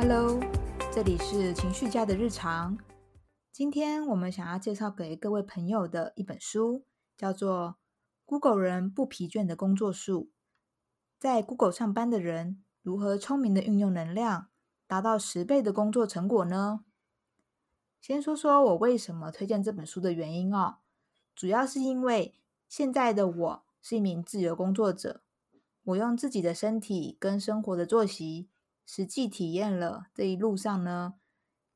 [0.00, 0.38] Hello，
[0.92, 2.78] 这里是情绪家的日常。
[3.50, 6.84] 今天我们想要介绍给各位朋友的一本书，
[7.16, 7.70] 叫做
[8.24, 10.20] 《Google 人不疲倦的工作术》。
[11.18, 14.46] 在 Google 上班的人如何聪明的运用能量，
[14.86, 16.84] 达到十倍的工作成果呢？
[18.00, 20.76] 先说说我为什么推荐这本书的原因哦，
[21.34, 22.36] 主要是因为
[22.68, 25.22] 现在的我是一名自由工作者，
[25.82, 28.48] 我用自己的身体跟生活的作息。
[28.90, 31.16] 实际体验了这一路上呢，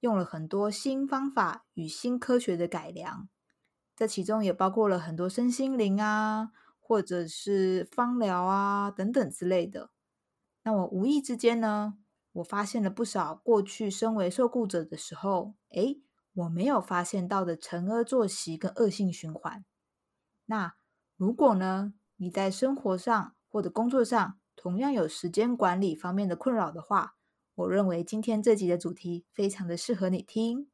[0.00, 3.28] 用了很多新方法与新科学的改良，
[3.94, 6.50] 这其中也包括了很多身心灵啊，
[6.80, 9.90] 或者是芳疗啊等等之类的。
[10.64, 11.94] 那我无意之间呢，
[12.32, 16.02] 我发现了不少过去身为受雇者的时候，诶，
[16.32, 19.64] 我没有发现到的沉疴作息跟恶性循环。
[20.46, 20.74] 那
[21.16, 27.16] 如果呢，你在生活上或者工作上，同样有时间管理方面的困扰的话，
[27.54, 30.68] 我认为今天这集的主题非常的适合你听。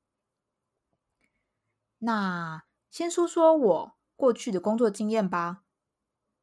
[1.98, 5.62] 那先说说我过去的工作经验吧。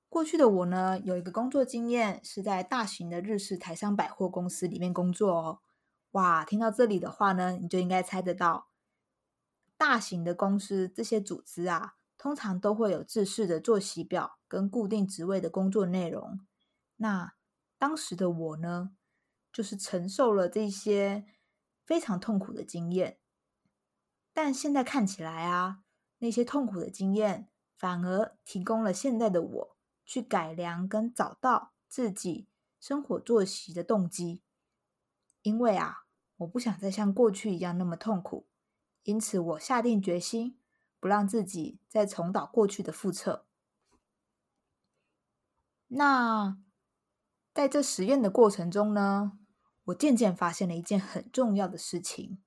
[0.07, 5.59] 过去的我呢，有一个工作经验是在大型的日式台商百货公司里面工作哦。
[6.11, 8.69] 哇，听到这里的话呢，你就应该猜得到，
[9.77, 16.39] 大型的公司这些组织啊，通常都会有制式的作息表跟固定职位的工作内容。
[16.95, 17.33] 那
[17.79, 18.91] 当时的我呢，
[19.53, 21.25] 就是承受了这些
[21.85, 23.19] 非常痛苦的经验，
[24.33, 25.81] 但现在看起来啊，
[26.17, 32.49] 那些痛苦的经验反而提供了现在的我去改良跟找到自己
[32.81, 34.43] 生活作息的动机。
[35.41, 36.03] 因为啊，
[36.35, 38.45] 我不想再像过去一样那么痛苦，
[39.03, 40.59] 因此我下定决心
[40.99, 43.45] 不让自己再重蹈过去的覆辙。
[45.87, 46.61] 那。
[47.53, 49.33] 在这实验的过程中呢，
[49.85, 52.41] 我渐渐发现了一件很重要的事情，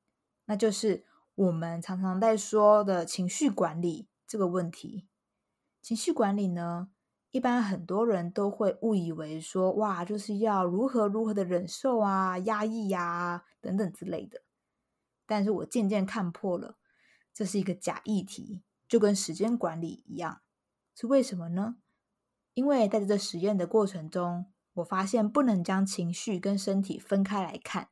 [0.47, 5.09] 那就是我们常常在说的情绪管理这个问题。
[5.83, 6.89] 情绪管理呢，
[7.31, 14.43] 一般很多人都会误以为说，哇，就是要如何如何的忍受啊、压抑呀等等之类的。
[15.27, 16.77] 但是我渐渐看破了，
[17.35, 20.41] 这是一个假议题，就跟时间管理一样。
[20.95, 21.77] 是为什么呢？
[22.55, 24.47] 因为在这实验的过程中。
[24.75, 27.91] 我发现不能将情绪跟身体分开来看，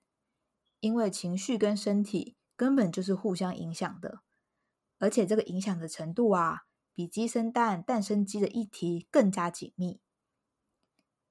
[0.80, 4.20] 因为情绪跟身体根本就是互相影响的，
[4.98, 6.62] 而且这个影响的程度啊，
[6.94, 10.00] 比鸡生蛋、蛋生鸡的议题更加紧密。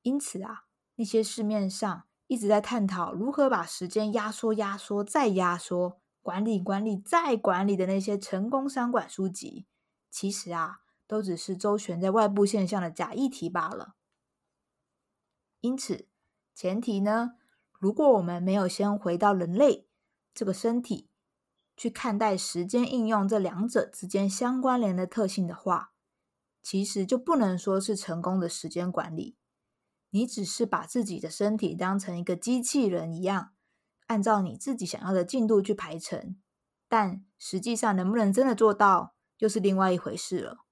[0.02, 0.66] 因此啊，
[0.96, 9.66] 那些市面上一直在探讨如何把时间压缩、压缩再压缩、管理、管理再管理的那些成功商管书籍，
[10.10, 13.96] 其实啊，都只是周旋在外部现象的假议题罢了。
[15.62, 16.08] 因此，
[16.56, 17.34] 前提呢，
[17.80, 19.88] 如果我们没有先回到人类
[20.34, 21.10] 这个身体
[21.76, 25.94] 去看待时间应用这两者之间相关联的特性的话，
[26.62, 29.38] 其实就不能说是成功的时间管理。
[30.12, 33.54] 你只是把自己的身体当成一个机器人一样，
[34.08, 36.40] 按照你自己想要的进度去排程，
[36.88, 40.66] 但实际上能不能真的做到，又是另外一回事了。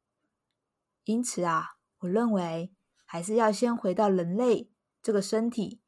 [1.03, 2.73] 因此啊，我认为
[3.05, 4.71] 还是要先回到人类。
[5.07, 5.79] 这个身体，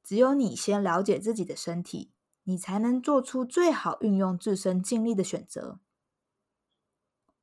[0.00, 2.12] 只有你先了解自己的身体，
[2.44, 5.80] 你才能做出最好运用自身精力的选择。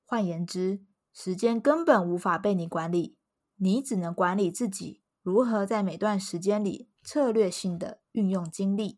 [0.05, 3.17] 换言之，时间根本无法被你管理，
[3.57, 8.97] 你只能管理自己如何在每段时间里策略性的运用精力。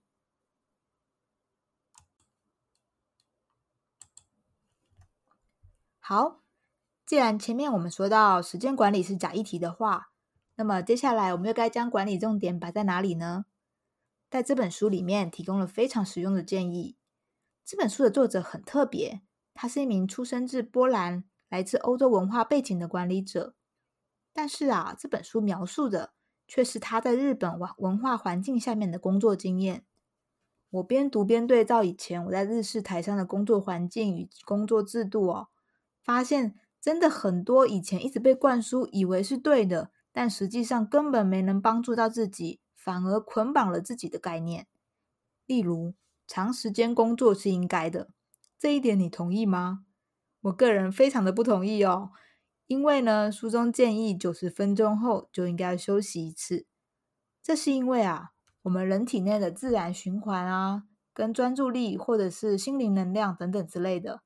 [5.97, 6.43] 好，
[7.07, 10.11] 既然前面我们说到时间管理是假议题的话。
[10.59, 13.45] 那么接下来，我们又该将管理重点摆在哪里呢？
[14.29, 16.97] 在这本书里面提供了非常实用的建议。
[17.63, 19.21] 这本书的作者很特别，
[19.53, 23.55] 他是一名出生自波兰、来自欧洲文化背景的管理者。
[24.33, 26.11] 但是啊，这本书描述的
[26.45, 29.85] 却是他在日本文文化环境下面的工作经验。
[30.71, 35.47] 我边读边对照以前我在日式台上的工作环境与工作制度哦，
[36.03, 39.91] 发现真的很多以前一直被灌输以为是对的。
[40.19, 44.67] 但实际上根本没能帮助到自己，反而捆绑了自己的概念。
[45.45, 45.93] 例如，
[46.27, 48.09] 长时间工作是应该的，
[48.57, 49.85] 这一点你同意吗？
[50.41, 52.11] 我个人非常的不同意哦。
[52.67, 56.65] 因为呢，书中建议九十分钟后就应该休息一次。
[57.41, 58.31] 这是因为啊，
[58.63, 60.83] 我们人体内的自然循环啊，
[61.13, 64.21] 跟专注力或者是心灵能量等等之类的，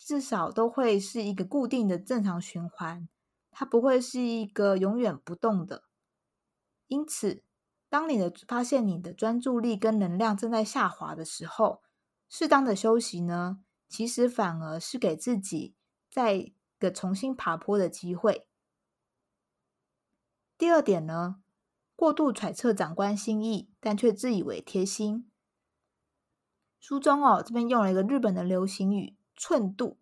[0.00, 3.08] 至少都会是一个固定的正常循环。
[3.58, 5.84] 它不会是一个永远不动的，
[6.88, 7.42] 因此
[7.88, 11.82] 当你的发现你的专注力跟能量正在下滑的时候，
[12.28, 15.74] 适当的休息呢，其实反而是给自己
[16.10, 18.46] 再个重新爬坡的机会。
[20.58, 21.36] 第二点呢，
[21.94, 25.30] 过度揣测长官心意，但却自以为贴心。
[26.78, 29.98] 书中哦，这边用了一个日本的流行语“寸度”，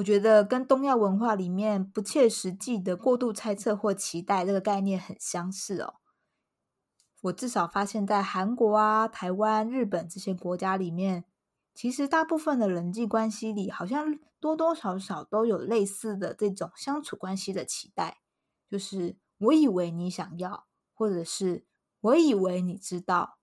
[0.00, 5.96] 我觉得跟东亚文化里面不切实际的过度猜测或期待这个概念很相似哦。
[7.20, 11.26] 我至少发现，在韩国啊、台湾、日本这些国家里面，
[11.74, 18.22] 其实大部分的人际关系里，好像多多少少都有类似的这种相处关系的期待，
[18.70, 21.66] 就是我以为你想要，或者是
[22.00, 23.36] 我以为你知道。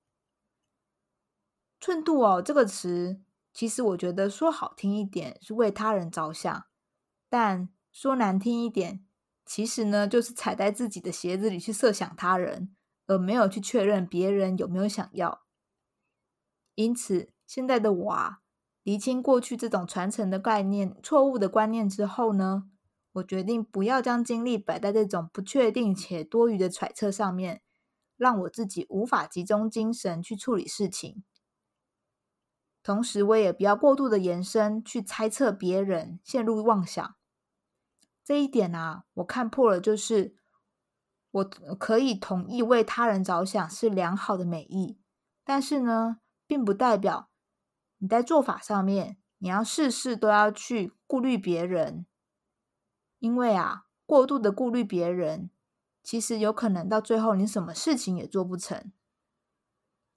[1.79, 3.21] 寸度哦，这个词，
[3.57, 6.67] 其实我觉得说好听一点是为他人着想，
[7.27, 9.03] 但说难听一点，
[9.47, 12.75] 其实呢，就是踩在自己的鞋子里去设想他人。
[13.07, 15.45] 而没有去确认别人有没有想要，
[16.75, 18.41] 因此现在的我啊，
[18.83, 22.65] 厘清过去这种传承的概念、错误的观念之后呢，
[23.13, 27.61] 我决定不要将精力摆在这种不确定且多余的揣测上面，
[28.17, 31.23] 让我自己无法集中精神去处理事情。
[32.87, 37.15] 同时，我也不要过度的延伸去猜测别人，陷入妄想。
[38.23, 40.37] 这一点啊，我看破了，就是。
[41.31, 44.97] 我可以同意为他人着想是良好的美意，
[45.43, 47.29] 但是呢，并不代表
[47.97, 52.05] 你在做法上面你要事事都要去顾虑别人，
[53.19, 55.51] 因为啊，过度的顾虑别人，
[56.01, 58.93] 其实有可能到最后你什么事情也做不成。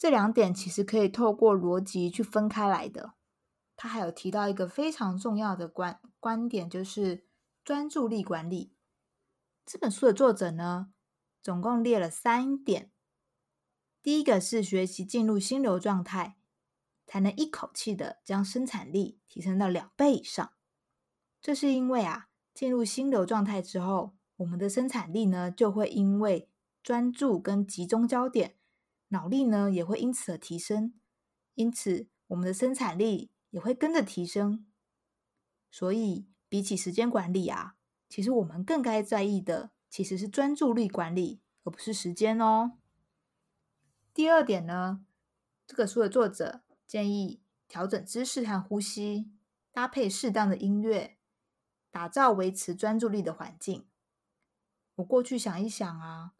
[0.01, 3.13] 这两点其实可以透过逻辑去分开来的。
[3.77, 7.27] 他还有提到一个非常重要的观观点，就是
[7.63, 8.73] 专注力管理。
[9.67, 10.95] 这本书的作者呢？
[11.43, 12.91] 总共列了三点，
[14.03, 16.39] 第一个是学习进入心流状态，
[17.07, 20.51] 才能一口气的将生产力提升到两倍以上。
[21.43, 26.49] 这是因为啊，进入心流状态之后，我们的生产力呢就会因为
[26.83, 28.57] 专注跟集中焦点，
[29.11, 30.95] 脑力呢也会因此而提升，
[31.55, 34.67] 因此我们的生产力也会跟着提升。
[35.71, 37.77] 所以比起时间管理啊，
[38.09, 39.71] 其实我们更该在意的。
[39.91, 42.79] 其实是专注力管理，而不是时间哦。
[44.15, 45.05] 第二点呢，
[45.67, 49.33] 这个书的作者建议调整姿势和呼吸，
[49.73, 51.17] 搭配适当的音乐，
[51.91, 53.85] 打造维持专注力的环境。
[54.95, 56.35] 我过去想一想啊，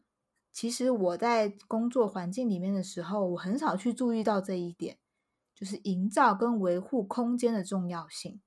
[0.51, 4.97] 其实我在工作环境里面的时候，我很少去注意到这一点，
[5.55, 8.41] 就是营造跟维护空间的重要性。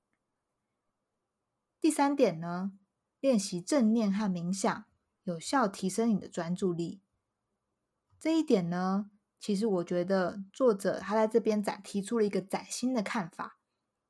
[1.81, 2.73] 第三点呢，
[3.21, 4.85] 练习正念和冥想。
[5.27, 7.01] 有效提升你的专注力，
[8.21, 9.11] 这一点呢，
[9.41, 13.59] 其实我觉得作者他在这边展提出了一个崭新的看法，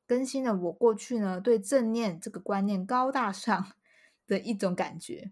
[0.08, 3.74] 更新了我过去呢对正念这个观念高大上
[4.26, 5.30] 的一种感觉。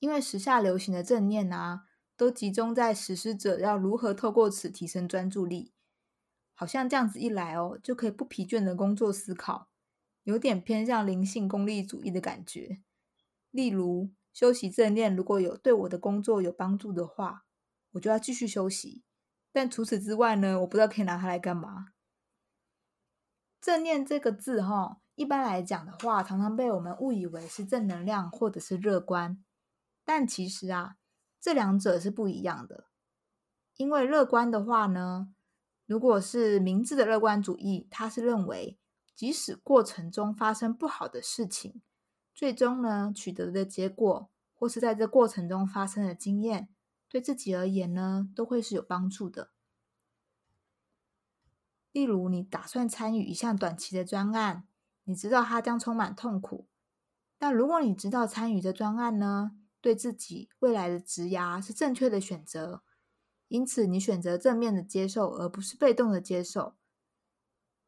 [0.00, 1.84] 因为时下流行的正念啊，
[2.16, 5.72] 都集中在实施者要如何透过此提升专注力，
[6.54, 9.68] 好像这样子一来哦，就可以不疲倦的工作思考，
[10.24, 12.80] 有点偏向灵性功利主义的感觉，
[13.52, 14.10] 例如。
[14.32, 17.46] 休息正念如果有对我的工作有帮助的话，
[17.90, 19.02] 我就要继续休息。
[19.50, 21.86] 但除此之外呢，我不知道可以拿它来干嘛。
[23.60, 29.42] 正念这个字，哈，一般来讲的话，常常被我们误以为是正能量或者是乐观。
[30.12, 30.96] 但其实啊，
[31.40, 32.86] 这两者是不一样的。
[33.76, 35.32] 因为乐观的话呢，
[35.86, 38.76] 如果是明智的乐观主义，他是认为
[39.14, 41.80] 即使过程中发生不好的事情。
[42.34, 46.68] 最终呢，取得的结果，或是在这过程中发生的经验，
[47.08, 49.52] 对自己而言呢，都会是有帮助的。
[51.92, 54.66] 例如，你打算参与一项短期的专案，
[55.04, 56.66] 你知道它将充满痛苦，
[57.38, 62.82] 但如果你知道参与的专案呢，对自己未来的职涯是正确的选择，
[63.48, 66.76] 因此你选择正面的接受，而不是被动的接受。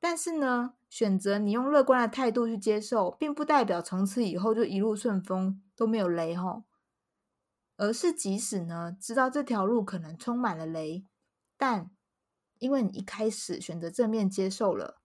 [0.00, 6.64] 但是呢，选择你用乐观的态度去接受，并不代表从此以后就一路顺风都没有雷吼，
[7.76, 11.06] 而是即使呢知道这条路可能充满了雷，
[11.56, 11.92] 但
[12.58, 15.00] 因为你一开始选择正面接受了，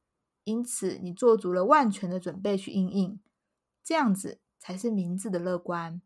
[0.46, 3.20] 因此你做足了万全的准备去应应，
[3.84, 6.02] 这样子才是明智的乐观。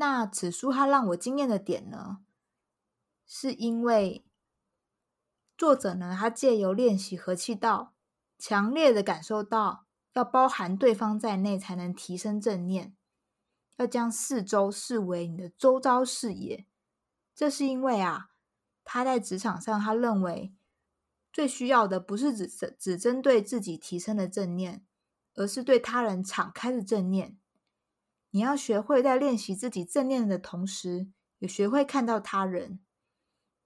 [0.00, 2.20] 那此书它让我惊艳的点呢，
[3.26, 4.24] 是因为。
[5.58, 7.92] 作者呢，他借由练习和气道，
[8.38, 12.96] 强烈的感受到要包含对方在内才能提升正念，
[13.76, 16.64] 要将四周视为你的周遭视野。
[17.34, 18.30] 这是因为啊，
[18.84, 20.54] 他在职场上，他认为
[21.30, 24.82] 最需要的不是只只针对自己提升的正念，
[25.34, 27.36] 而是对他人敞开的正念。
[28.30, 31.08] 你要学会在练习自己正念的同时，
[31.38, 32.80] 也学会看到他人。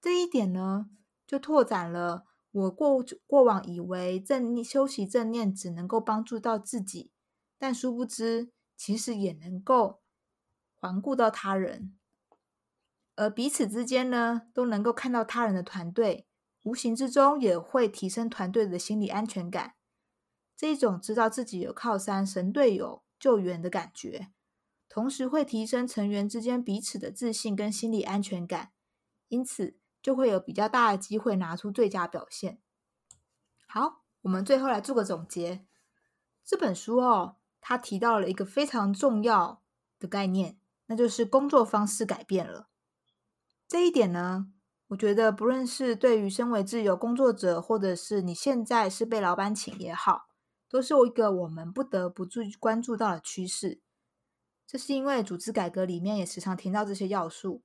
[0.00, 0.90] 这一点呢，
[1.26, 7.10] 就拓展了我过过往以为正修习正念只能够帮助到自己，
[7.58, 10.00] 但殊不知，其实也能够
[10.74, 11.96] 环顾到他人。
[13.16, 16.26] 而彼此之间呢，都能够看到他人的团队，
[16.62, 19.74] 无形之中也会提升团队的心理安全感。
[20.56, 24.28] 这一种知道自己有靠山、神队友救援的感觉，
[24.94, 28.70] 同时会提升成员之间彼此的自信跟心理安全感，
[29.26, 32.60] 因此就会有比较大的机会拿出最佳表现。
[33.66, 35.66] 好，我们最后来做个总结。
[36.44, 39.60] 这本书哦，它提到了一个非常重要
[39.98, 42.68] 的概念，那就是工作方式改变了。
[43.66, 44.52] 这一点呢，
[44.86, 50.28] 我觉得不论是对于身为自由工作者，或者是你现在是被老板请也好，
[50.68, 53.80] 都是一个我们不得不注关注到的趋势。
[54.74, 57.62] 这是因为组织改革里面也时常听到这些要素，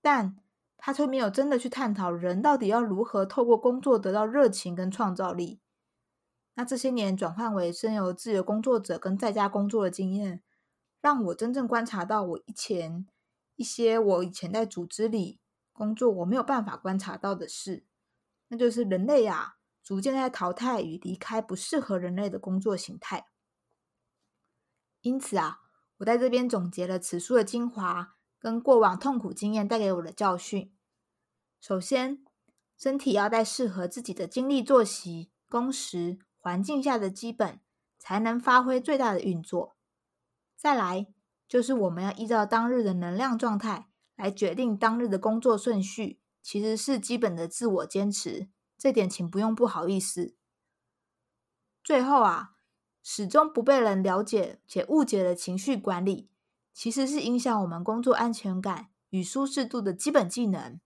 [0.00, 0.38] 但
[0.78, 5.60] 他却没有真的去探讨人到底要如何透过工作得到热情跟创造力。
[6.54, 10.42] 那这些年转换为身由自由工作者跟在家工作的经验，
[11.02, 13.06] 让我真正观察到我以前。
[13.56, 15.40] 一些我以前在组织里
[15.74, 17.84] 工作，我没有办法观察到的事，
[18.46, 23.26] 那就是人类啊，逐渐在淘汰与离开不适合人类的工作形态。
[25.02, 25.67] 因此啊，
[25.98, 30.72] 我在这边总结了此书的精华跟过往痛苦经验带给我的教训。
[31.60, 32.24] 首先，
[32.76, 37.60] 身体要在适合自己的精力、作息、工时、环境下的基本，
[37.98, 39.76] 才能发挥最大的运作。
[40.56, 41.12] 再来。
[41.48, 50.36] 就是我们要依照当日的能量状态来决定当日的工作顺序，其实是基本的自我坚持，这点请不用不好意思。
[51.82, 52.57] 最后啊，
[53.10, 56.28] 始终不被人了解且误解的情绪管理，
[56.74, 60.78] 其实是影响我们工作安全感与舒适度的基本技能。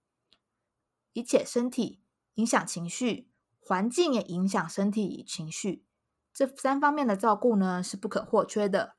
[1.15, 2.01] 一切身体
[2.35, 5.85] 影响情绪，环境也影响身体与情绪，
[6.33, 8.95] 这三方面的照顾呢是不可或缺的。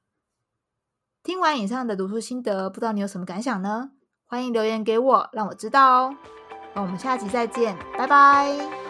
[1.24, 3.92] 听完以上的读书心得，不知道你有什么感想呢？
[4.26, 6.18] 欢迎留言给我，让我知道哦。
[6.76, 8.83] 那我们下期再见，拜拜。